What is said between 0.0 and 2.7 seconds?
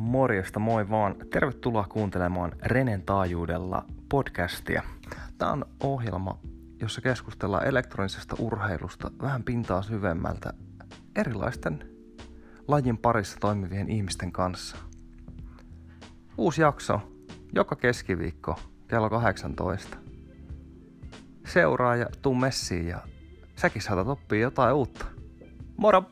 Morjesta, moi vaan. Tervetuloa kuuntelemaan